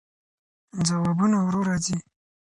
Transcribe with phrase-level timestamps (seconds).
[0.87, 1.97] ځوابونه ورو راځي.